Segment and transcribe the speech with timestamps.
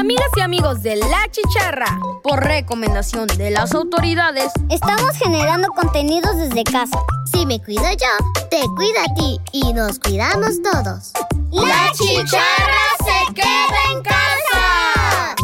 [0.00, 6.64] Amigas y amigos de La Chicharra, por recomendación de las autoridades, estamos generando contenidos desde
[6.64, 6.98] casa.
[7.30, 11.12] Si me cuido yo, te cuida a ti y nos cuidamos todos.
[11.52, 15.34] La Chicharra se queda en casa.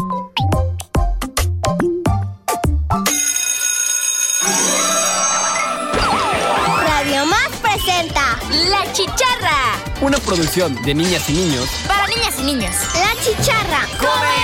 [6.87, 8.39] Radio Más presenta
[8.71, 9.75] La Chicharra.
[10.01, 11.69] Una producción de niñas y niños.
[11.87, 12.75] Para niñas y niños.
[12.95, 13.87] La Chicharra.
[13.99, 14.36] ¡Comenzamos!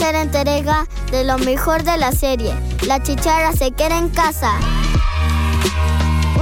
[0.00, 2.54] Tercera entrega de lo mejor de la serie.
[2.86, 4.52] La Chicharra se queda en casa.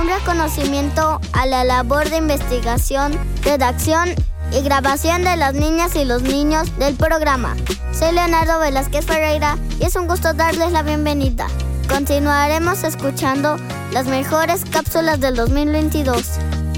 [0.00, 4.10] Un reconocimiento a la labor de investigación, redacción
[4.52, 7.56] y grabación de las niñas y los niños del programa.
[7.92, 11.48] Soy Leonardo Velázquez Ferreira y es un gusto darles la bienvenida.
[11.88, 13.56] Continuaremos escuchando
[13.90, 16.22] las mejores cápsulas del 2022.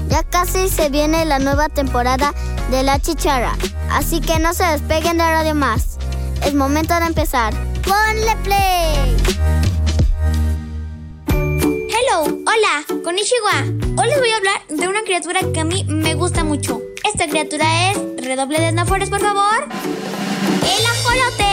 [0.09, 2.33] Ya casi se viene la nueva temporada
[2.71, 3.53] de La Chicharra,
[3.91, 5.90] así que no se despeguen de Radio Más.
[6.45, 7.53] Es momento de empezar.
[7.83, 9.15] ¡Ponle play!
[11.29, 13.63] Hello, hola, konnichiwa.
[13.97, 16.81] Hoy les voy a hablar de una criatura que a mí me gusta mucho.
[17.03, 19.67] Esta criatura es, redoble de esnafores por favor,
[20.63, 21.45] el ajolote.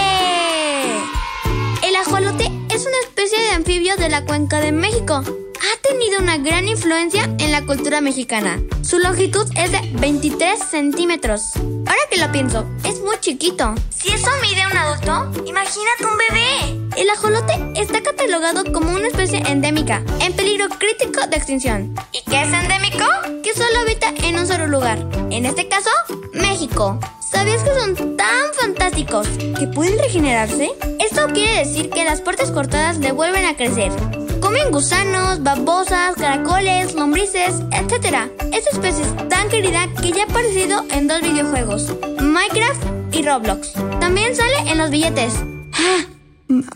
[1.86, 5.22] El ajolote es una especie de anfibio de la cuenca de México.
[5.60, 8.62] Ha tenido una gran influencia en la cultura mexicana.
[8.82, 11.56] Su longitud es de 23 centímetros.
[11.56, 13.74] Ahora que lo pienso, es muy chiquito.
[13.90, 17.00] Si eso mide un adulto, imagínate un bebé.
[17.00, 21.94] El ajolote está catalogado como una especie endémica, en peligro crítico de extinción.
[22.12, 23.04] ¿Y qué es endémico?
[23.42, 24.98] Que solo habita en un solo lugar.
[25.30, 25.90] En este caso,
[26.34, 27.00] México.
[27.32, 29.28] ¿Sabías que son tan fantásticos
[29.58, 30.70] que pueden regenerarse?
[30.98, 33.92] Esto quiere decir que las partes cortadas le vuelven a crecer.
[34.40, 38.30] Comen gusanos, babosas, caracoles, lombrices, etc.
[38.52, 42.82] Esta especie es tan querida que ya ha aparecido en dos videojuegos, Minecraft
[43.12, 43.72] y Roblox.
[44.00, 45.34] También sale en los billetes.
[45.72, 46.04] Ah,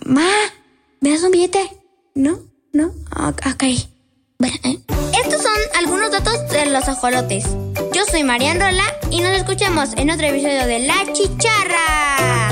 [0.05, 0.29] ma,
[1.01, 1.61] ¿me das un billete?
[2.15, 2.41] ¿No?
[2.73, 2.93] ¿No?
[3.17, 3.65] Ok.
[4.39, 4.79] Bueno, ¿eh?
[5.25, 7.45] Estos son algunos datos de los ajolotes.
[7.93, 12.52] Yo soy Marian Rola y nos escuchamos en otro episodio de La Chicharra.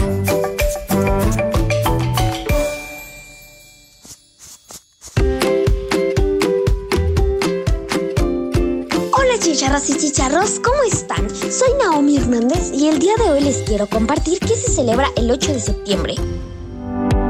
[9.81, 11.31] Chicharras y chicharros, ¿cómo están?
[11.31, 15.31] Soy Naomi Hernández y el día de hoy les quiero compartir que se celebra el
[15.31, 16.15] 8 de septiembre.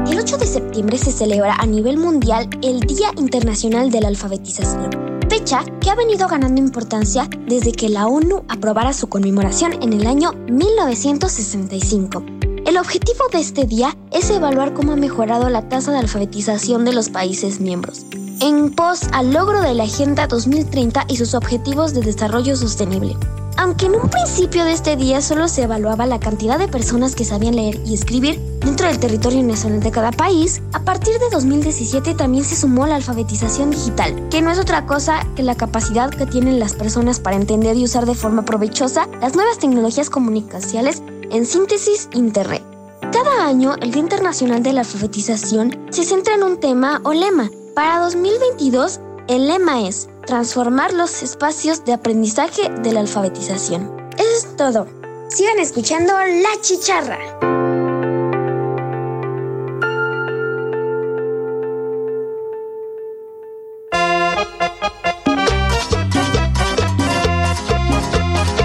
[0.09, 4.89] El 8 de septiembre se celebra a nivel mundial el Día Internacional de la Alfabetización,
[5.29, 10.05] fecha que ha venido ganando importancia desde que la ONU aprobara su conmemoración en el
[10.05, 12.23] año 1965.
[12.65, 16.93] El objetivo de este día es evaluar cómo ha mejorado la tasa de alfabetización de
[16.93, 18.05] los países miembros,
[18.41, 23.15] en pos al logro de la Agenda 2030 y sus objetivos de desarrollo sostenible.
[23.55, 27.23] Aunque en un principio de este día solo se evaluaba la cantidad de personas que
[27.23, 32.15] sabían leer y escribir dentro del territorio nacional de cada país, a partir de 2017
[32.15, 36.25] también se sumó la alfabetización digital, que no es otra cosa que la capacidad que
[36.25, 41.45] tienen las personas para entender y usar de forma provechosa las nuevas tecnologías comunicacionales en
[41.45, 42.63] síntesis Internet.
[43.11, 47.51] Cada año, el Día Internacional de la Alfabetización se centra en un tema o lema.
[47.73, 48.99] Para 2022,
[49.29, 54.09] el lema es transformar los espacios de aprendizaje de la alfabetización.
[54.17, 54.87] Eso es todo.
[55.29, 57.17] Sigan escuchando La Chicharra.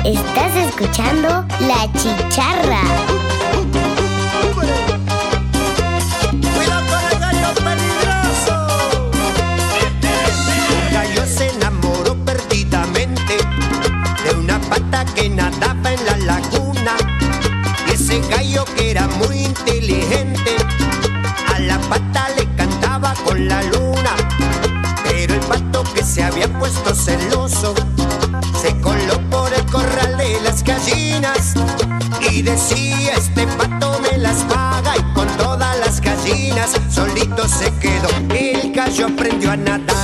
[0.05, 1.29] Estás escuchando
[1.61, 2.96] La Chicharra.
[39.07, 39.96] Aprendió a nadar.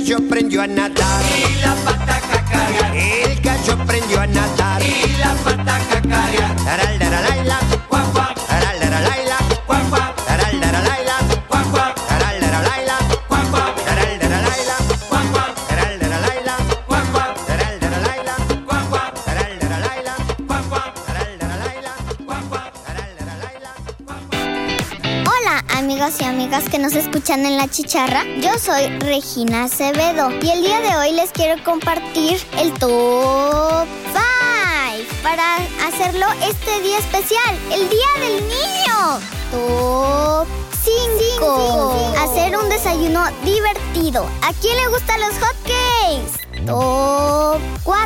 [0.00, 2.96] Gallo aprendió a nadar y la pata cacarear.
[2.96, 7.59] El gallo aprendió a nadar y la pata cacarear.
[26.50, 28.24] Amigas que nos escuchan en la chicharra.
[28.40, 35.22] Yo soy Regina Acevedo y el día de hoy les quiero compartir el top 5
[35.22, 35.56] para
[35.86, 39.20] hacerlo este día especial, el Día del Niño.
[39.52, 40.48] Top
[41.38, 42.14] 5.
[42.18, 44.26] Hacer un desayuno divertido.
[44.42, 46.66] ¿A quién le gustan los hotcakes?
[46.66, 47.29] Top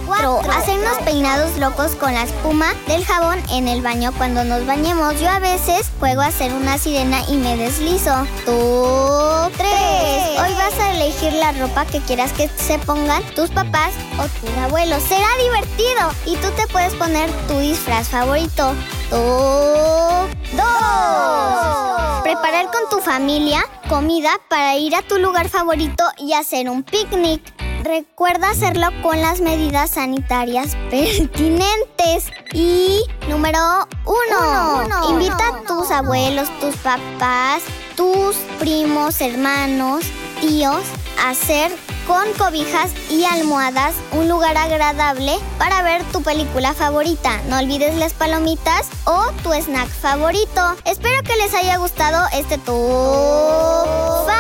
[0.06, 0.41] 4.
[0.52, 5.20] Hacernos peinados locos con la espuma del jabón en el baño cuando nos bañemos.
[5.20, 8.12] Yo a veces juego a ser una sirena y me deslizo.
[8.44, 10.41] Top 3.
[10.41, 14.56] Hoy vas a elegir la ropa que quieras que se pongan tus papás o tus
[14.58, 15.02] abuelos.
[15.02, 18.75] Será divertido y tú te puedes poner tu disfraz favorito.
[19.11, 22.23] Top 2.
[22.23, 27.54] Preparar con tu familia comida para ir a tu lugar favorito y hacer un picnic.
[27.85, 32.33] Recuerda hacerlo con las medidas sanitarias pertinentes.
[32.55, 33.59] Y número
[34.07, 37.63] uno, invita a tus abuelos, tus papás,
[37.95, 40.07] tus primos, hermanos,
[40.41, 40.81] tíos
[41.23, 41.71] a hacer
[42.07, 47.43] con cobijas y almohadas un lugar agradable para ver tu película favorita.
[47.49, 50.75] No olvides las palomitas o tu snack favorito.
[50.87, 54.34] Espero que les haya gustado este top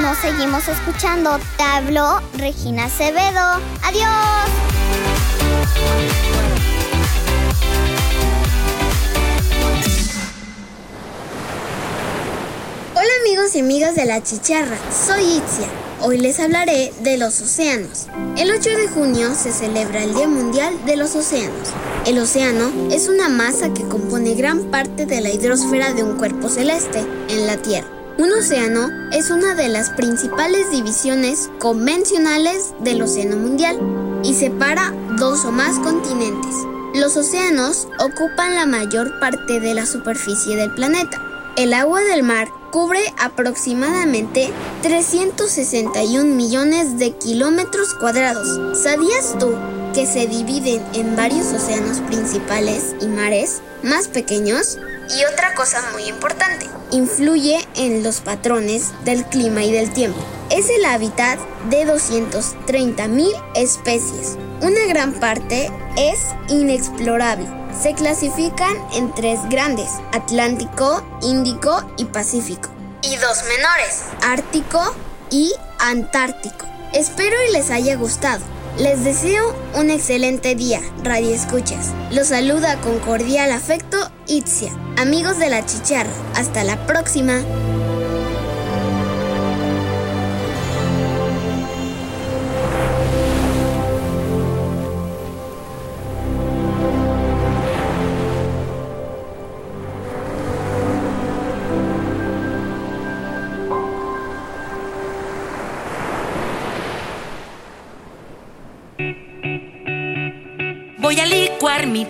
[0.00, 1.38] nos seguimos escuchando.
[1.56, 3.60] Te habló Regina Acevedo.
[3.82, 4.50] Adiós.
[12.94, 15.68] Hola amigos y amigas de la chicharra, soy Itzia.
[16.02, 18.06] Hoy les hablaré de los océanos.
[18.36, 21.68] El 8 de junio se celebra el Día Mundial de los Océanos.
[22.06, 26.48] El océano es una masa que compone gran parte de la hidrosfera de un cuerpo
[26.48, 27.99] celeste en la Tierra.
[28.20, 33.78] Un océano es una de las principales divisiones convencionales del océano mundial
[34.22, 36.54] y separa dos o más continentes.
[36.94, 41.18] Los océanos ocupan la mayor parte de la superficie del planeta.
[41.56, 44.50] El agua del mar cubre aproximadamente
[44.82, 48.78] 361 millones de kilómetros cuadrados.
[48.82, 49.54] ¿Sabías tú
[49.94, 54.76] que se dividen en varios océanos principales y mares más pequeños?
[55.16, 60.20] Y otra cosa muy importante, influye en los patrones del clima y del tiempo.
[60.50, 64.36] Es el hábitat de 230.000 especies.
[64.60, 67.48] Una gran parte es inexplorable.
[67.80, 72.68] Se clasifican en tres grandes, Atlántico, Índico y Pacífico.
[73.02, 74.94] Y dos menores, Ártico
[75.30, 76.66] y Antártico.
[76.92, 78.42] Espero y les haya gustado.
[78.80, 81.92] Les deseo un excelente día, Radio Escuchas.
[82.10, 84.72] Los saluda con cordial afecto Itzia.
[84.96, 87.42] Amigos de la chicharra, hasta la próxima.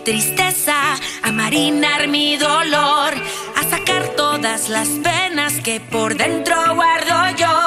[0.04, 3.14] Tristeza, a marinar mi dolor,
[3.56, 7.59] a sacar todas las penas que por dentro guardo yo,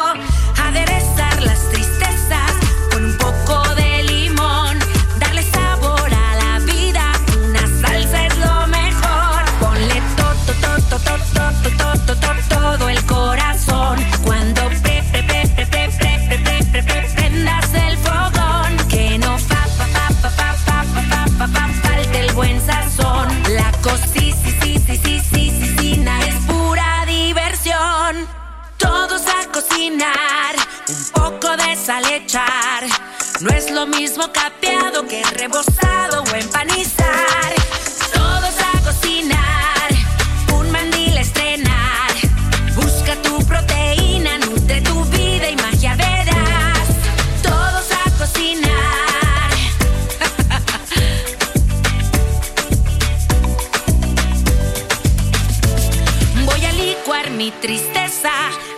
[57.06, 58.32] Voy a licuar mi tristeza,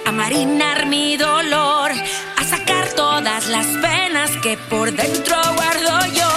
[0.05, 6.29] a marinar mi dolor, a sacar todas las penas que por dentro guardo yo.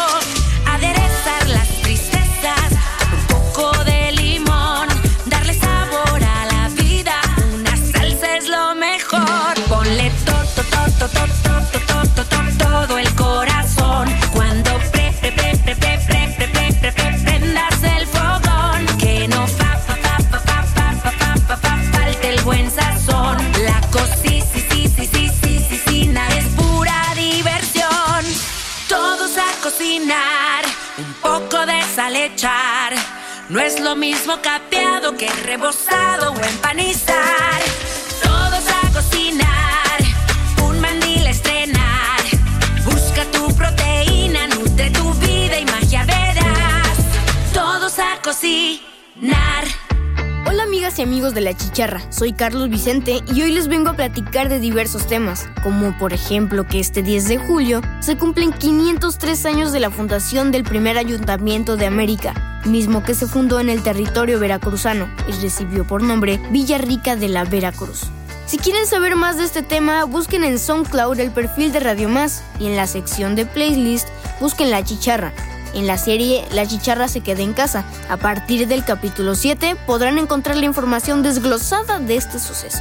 [0.67, 2.73] Aderezar las tristezas,
[3.13, 4.89] un poco de limón,
[5.27, 7.21] darle sabor a la vida.
[7.55, 9.55] Una salsa es lo mejor.
[9.69, 11.09] Ponle todo, todo,
[12.59, 13.28] todo el corazón.
[33.49, 37.88] No es lo mismo capeado que rebozado o empanizar.
[51.19, 55.09] Amigos de La Chicharra, soy Carlos Vicente y hoy les vengo a platicar de diversos
[55.09, 59.91] temas, como por ejemplo que este 10 de julio se cumplen 503 años de la
[59.91, 65.33] fundación del primer ayuntamiento de América, mismo que se fundó en el territorio veracruzano y
[65.43, 68.03] recibió por nombre Villa Rica de la Veracruz.
[68.47, 72.45] Si quieren saber más de este tema, busquen en SoundCloud el perfil de Radio Más
[72.61, 74.07] y en la sección de playlist
[74.39, 75.33] busquen La Chicharra.
[75.75, 77.85] En la serie La Chicharra se queda en casa.
[78.09, 82.79] A partir del capítulo 7 podrán encontrar la información desglosada de este suceso.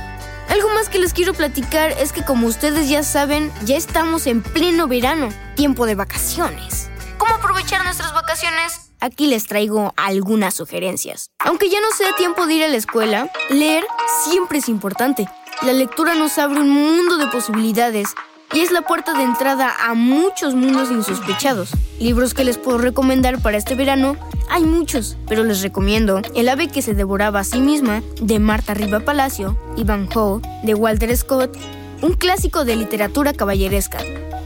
[0.50, 4.42] Algo más que les quiero platicar es que como ustedes ya saben, ya estamos en
[4.42, 6.90] pleno verano, tiempo de vacaciones.
[7.18, 8.92] ¿Cómo aprovechar nuestras vacaciones?
[9.00, 11.30] Aquí les traigo algunas sugerencias.
[11.40, 13.86] Aunque ya no sea tiempo de ir a la escuela, leer
[14.24, 15.28] siempre es importante.
[15.62, 18.10] La lectura nos abre un mundo de posibilidades
[18.54, 21.72] y es la puerta de entrada a muchos mundos insospechados.
[22.00, 24.16] Libros que les puedo recomendar para este verano,
[24.50, 28.74] hay muchos, pero les recomiendo El ave que se devoraba a sí misma, de Marta
[28.74, 31.58] Riva Palacio, Ivan Ho, de Walter Scott,
[32.02, 34.00] un clásico de literatura caballeresca,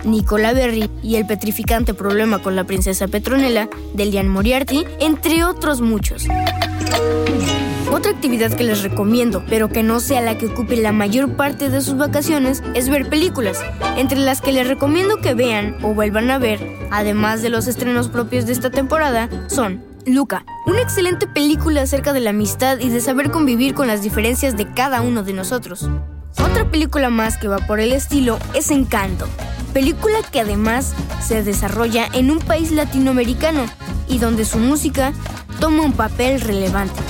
[0.03, 5.81] Nicola Berry y El petrificante problema con la princesa Petronella, de Lian Moriarty, entre otros
[5.81, 6.27] muchos.
[7.91, 11.69] Otra actividad que les recomiendo, pero que no sea la que ocupe la mayor parte
[11.69, 13.59] de sus vacaciones, es ver películas,
[13.97, 18.07] entre las que les recomiendo que vean o vuelvan a ver, además de los estrenos
[18.07, 23.01] propios de esta temporada, son Luca, una excelente película acerca de la amistad y de
[23.01, 25.89] saber convivir con las diferencias de cada uno de nosotros.
[26.39, 29.27] Otra película más que va por el estilo es Encanto,
[29.73, 33.65] película que además se desarrolla en un país latinoamericano
[34.07, 35.11] y donde su música
[35.59, 37.01] toma un papel relevante.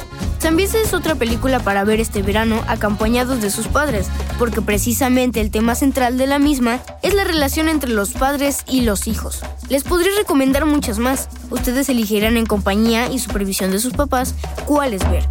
[0.41, 4.07] También es otra película para ver este verano acompañados de sus padres,
[4.39, 8.81] porque precisamente el tema central de la misma es la relación entre los padres y
[8.81, 9.41] los hijos.
[9.69, 11.29] Les podría recomendar muchas más.
[11.51, 14.33] Ustedes elegirán en compañía y supervisión de sus papás
[14.65, 15.29] cuáles ver.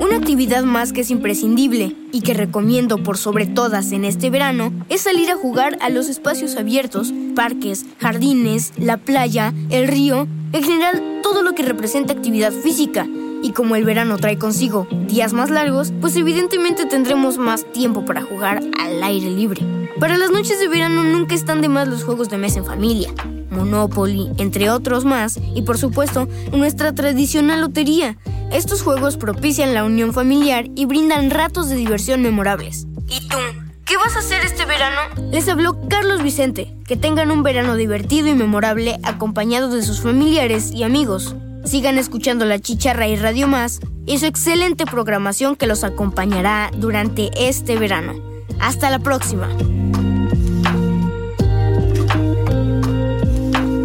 [0.00, 4.72] Una actividad más que es imprescindible y que recomiendo por sobre todas en este verano
[4.88, 10.62] es salir a jugar a los espacios abiertos, parques, jardines, la playa, el río, en
[10.62, 13.06] general todo lo que representa actividad física.
[13.42, 18.22] Y como el verano trae consigo días más largos, pues evidentemente tendremos más tiempo para
[18.22, 19.62] jugar al aire libre.
[19.98, 23.12] Para las noches de verano nunca están de más los juegos de mesa en familia,
[23.50, 28.16] Monopoly, entre otros más, y por supuesto nuestra tradicional lotería.
[28.50, 32.86] Estos juegos propician la unión familiar y brindan ratos de diversión memorables.
[33.08, 33.36] ¿Y tú?
[33.84, 35.00] ¿Qué vas a hacer este verano?
[35.30, 36.74] Les habló Carlos Vicente.
[36.86, 41.34] Que tengan un verano divertido y memorable acompañado de sus familiares y amigos.
[41.64, 47.30] Sigan escuchando La Chicharra y Radio Más y su excelente programación que los acompañará durante
[47.36, 48.14] este verano.
[48.60, 49.48] Hasta la próxima.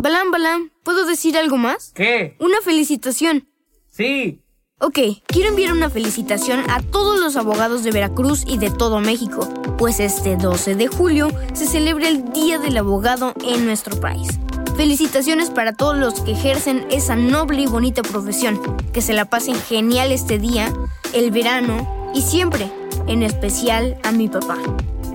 [0.01, 1.91] Balam, Balam, ¿puedo decir algo más?
[1.93, 2.35] ¿Qué?
[2.39, 3.47] Una felicitación.
[3.91, 4.41] Sí.
[4.79, 9.49] Ok, quiero enviar una felicitación a todos los abogados de Veracruz y de todo México,
[9.77, 14.39] pues este 12 de julio se celebra el Día del Abogado en nuestro país.
[14.77, 18.77] Felicitaciones para todos los que ejercen esa noble y bonita profesión.
[18.93, 20.71] Que se la pasen genial este día,
[21.15, 22.71] el verano y siempre,
[23.07, 24.55] en especial a mi papá.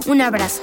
[0.07, 0.63] Un abrazo.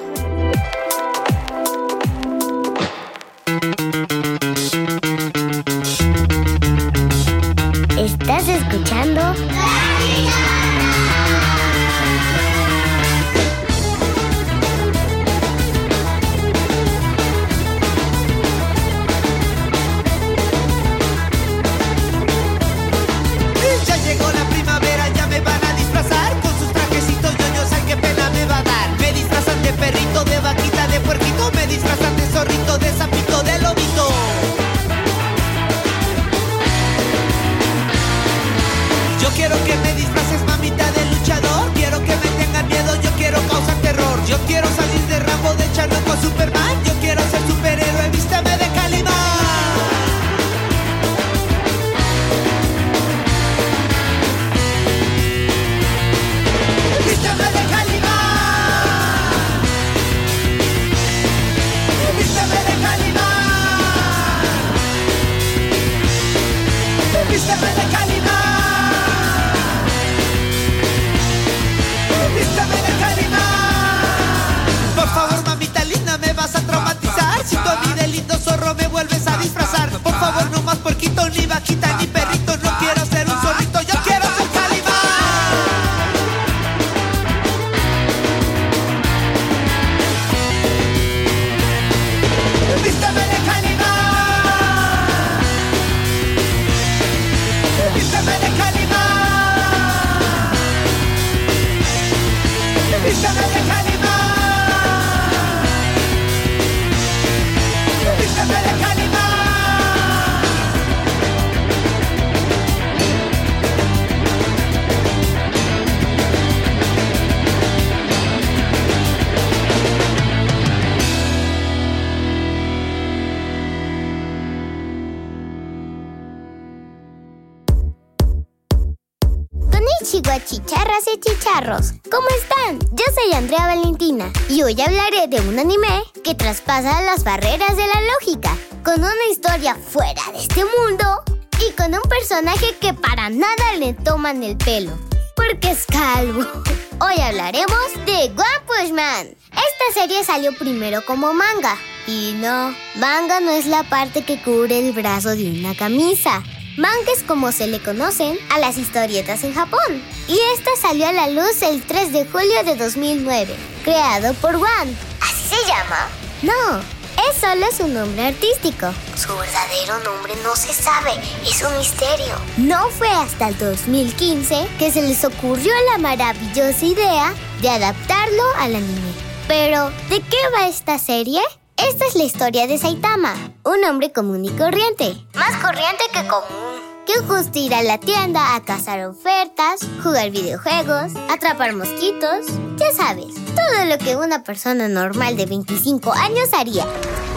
[131.70, 132.80] ¿Cómo están?
[132.94, 137.86] Yo soy Andrea Valentina y hoy hablaré de un anime que traspasa las barreras de
[137.86, 141.22] la lógica, con una historia fuera de este mundo
[141.60, 144.98] y con un personaje que para nada le toman el pelo,
[145.36, 146.44] porque es calvo.
[147.02, 149.28] Hoy hablaremos de One Punch Man.
[149.52, 151.78] Esta serie salió primero como manga.
[152.08, 156.42] Y no, manga no es la parte que cubre el brazo de una camisa.
[156.80, 160.02] Manga es como se le conocen a las historietas en Japón.
[160.30, 163.54] Y esta salió a la luz el 3 de julio de 2009,
[163.84, 164.96] creado por One.
[165.20, 166.08] ¿Así se llama?
[166.42, 168.94] No, es solo su nombre artístico.
[169.18, 171.12] Su verdadero nombre no se sabe,
[171.46, 172.36] es un misterio.
[172.56, 178.76] No fue hasta el 2015 que se les ocurrió la maravillosa idea de adaptarlo al
[178.76, 179.12] anime.
[179.50, 181.42] Pero, ¿de qué va esta serie?
[181.88, 185.16] Esta es la historia de Saitama, un hombre común y corriente.
[185.34, 186.82] Más corriente que común.
[187.08, 193.34] Que gusta ir a la tienda a cazar ofertas, jugar videojuegos, atrapar mosquitos, ya sabes,
[193.56, 196.86] todo lo que una persona normal de 25 años haría.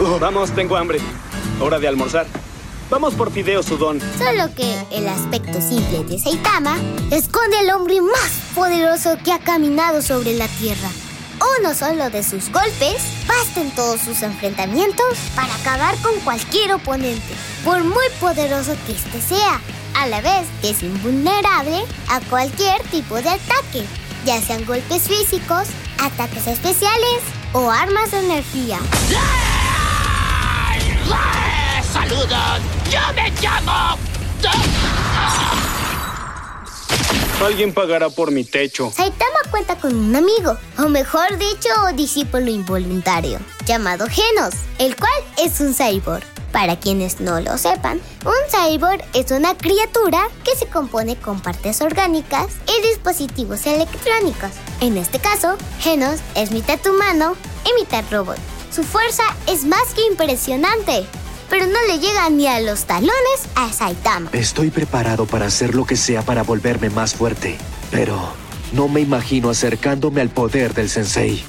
[0.01, 0.99] Uh, vamos, tengo hambre.
[1.61, 2.27] Hora de almorzar.
[2.89, 4.01] Vamos por fideo sudón.
[4.17, 6.77] Solo que el aspecto simple de Saitama
[7.11, 10.89] esconde al hombre más poderoso que ha caminado sobre la tierra.
[11.59, 17.33] Uno solo de sus golpes basta en todos sus enfrentamientos para acabar con cualquier oponente,
[17.65, 19.59] por muy poderoso que éste sea,
[19.95, 23.85] a la vez que es invulnerable a cualquier tipo de ataque,
[24.25, 25.67] ya sean golpes físicos,
[25.99, 28.79] ataques especiales o armas de energía.
[31.91, 32.61] ¡Saludos!
[32.89, 33.97] ¡Yo me llamo!
[37.43, 38.91] Alguien pagará por mi techo.
[38.95, 45.59] Saitama cuenta con un amigo, o mejor dicho, discípulo involuntario, llamado Genos, el cual es
[45.59, 46.23] un cyborg.
[46.53, 51.81] Para quienes no lo sepan, un cyborg es una criatura que se compone con partes
[51.81, 54.51] orgánicas y dispositivos electrónicos.
[54.79, 58.37] En este caso, Genos es mitad humano y mitad robot.
[58.71, 61.05] Su fuerza es más que impresionante,
[61.53, 63.13] pero no le llega ni a los talones
[63.53, 64.27] a Saitama.
[64.33, 67.59] Estoy preparado para hacer lo que sea para volverme más fuerte,
[67.91, 68.19] pero
[68.71, 71.43] no me imagino acercándome al poder del sensei.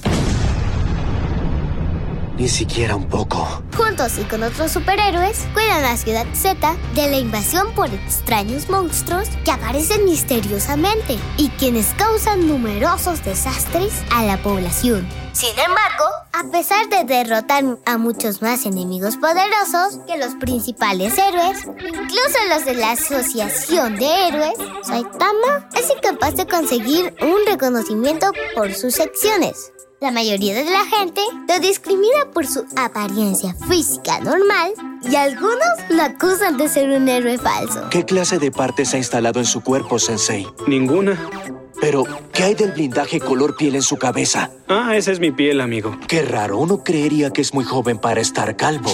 [2.37, 3.34] Ni siquiera un poco.
[3.77, 9.29] Juntos y con otros superhéroes, cuidan la ciudad Z de la invasión por extraños monstruos
[9.45, 15.09] que aparecen misteriosamente y quienes causan numerosos desastres a la población.
[15.33, 21.65] Sin embargo, a pesar de derrotar a muchos más enemigos poderosos que los principales héroes,
[21.65, 28.73] incluso los de la Asociación de Héroes, Saitama es incapaz de conseguir un reconocimiento por
[28.73, 29.73] sus acciones.
[30.05, 35.57] La mayoría de la gente lo discrimina por su apariencia física normal y algunos
[35.88, 37.88] lo acusan de ser un héroe falso.
[37.88, 40.47] ¿Qué clase de partes ha instalado en su cuerpo, Sensei?
[40.67, 41.19] Ninguna.
[41.85, 44.51] Pero, ¿qué hay del blindaje color piel en su cabeza?
[44.68, 45.94] Ah, esa es mi piel, amigo.
[46.09, 48.88] Qué raro, uno creería que es muy joven para estar calvo.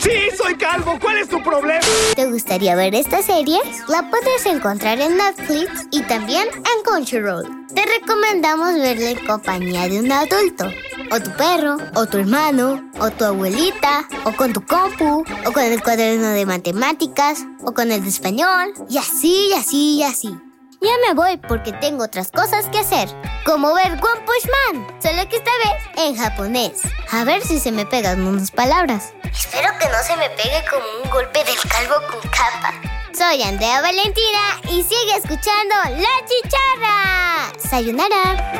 [0.00, 0.98] ¡Sí, soy calvo!
[1.00, 1.80] ¿Cuál es tu problema?
[2.14, 3.58] ¿Te gustaría ver esta serie?
[3.88, 7.66] La puedes encontrar en Netflix y también en Crunchyroll.
[7.74, 10.70] Te recomendamos verla en compañía de un adulto.
[11.10, 15.62] O tu perro, o tu hermano, o tu abuelita, o con tu compu, o con
[15.62, 20.36] el cuaderno de matemáticas, o con el de español, y así, y así, y así.
[20.80, 23.08] Ya me voy porque tengo otras cosas que hacer,
[23.44, 26.82] como ver One Punch Man, solo que esta vez en japonés.
[27.12, 29.12] A ver si se me pegan unas palabras.
[29.24, 32.74] Espero que no se me pegue como un golpe del calvo con capa.
[33.16, 37.52] Soy Andrea Valentina y sigue escuchando La Chicharra.
[37.58, 38.52] Sayonara.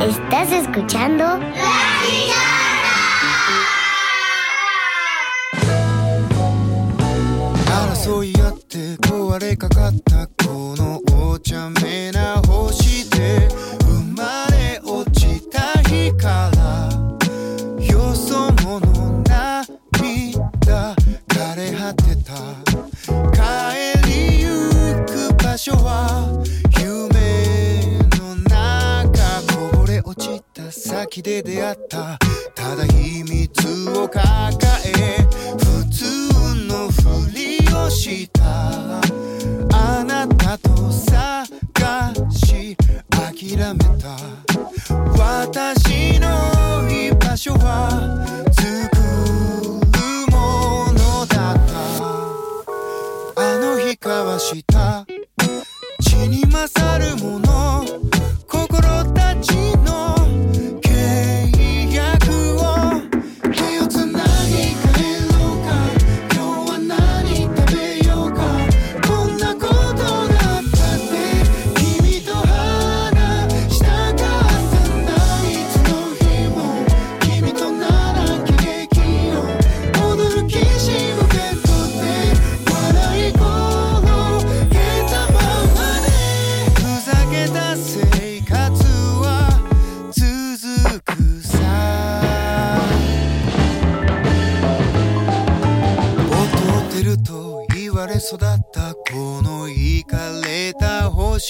[0.00, 2.60] Estás escuchando La Chicharra.
[8.00, 8.39] 争
[9.40, 11.00] れかかったこの
[11.30, 13.48] お茶目な星で
[13.82, 16.90] 生まれ落ちた日から
[17.82, 18.80] よそ者
[19.24, 20.94] 涙
[21.26, 22.34] 枯れ果てた。
[23.32, 24.46] 帰りゆ
[25.06, 26.44] く場所は
[26.78, 32.18] 夢の中こぼれ落ちた先で出会った。
[32.54, 34.22] ただ秘密を抱
[34.52, 34.69] え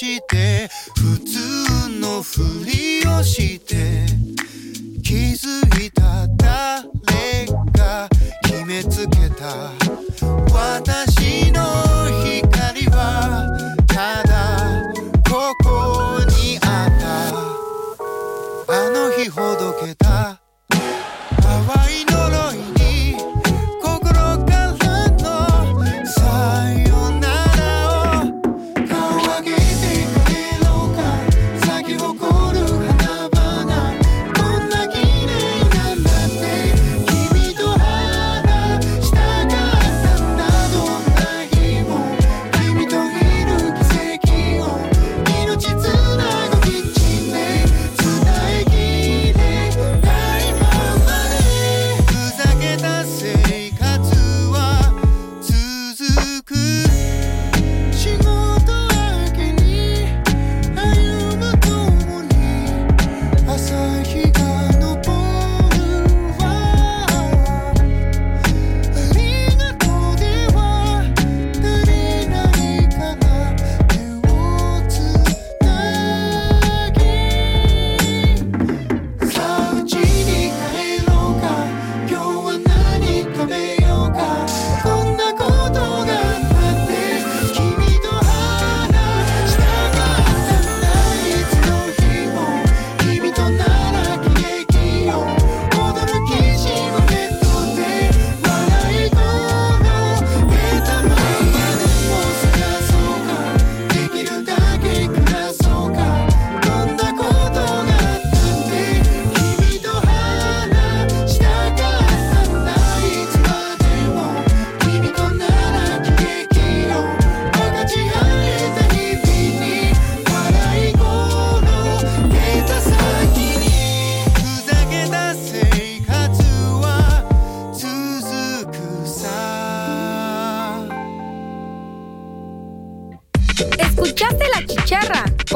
[0.00, 0.59] して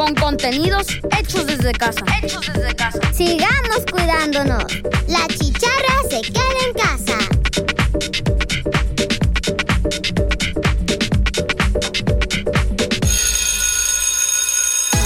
[0.05, 0.87] con contenidos
[1.19, 2.05] hechos desde casa.
[2.23, 2.99] Hechos desde casa.
[3.15, 4.65] Sigamos cuidándonos.
[5.09, 7.19] La chicharra se queda en casa.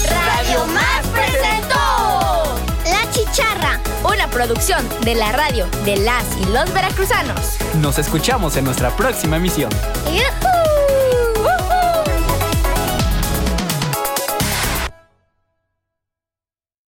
[0.09, 7.59] Radio Más presentó La Chicharra, una producción de la radio de las y los veracruzanos.
[7.81, 9.71] Nos escuchamos en nuestra próxima emisión.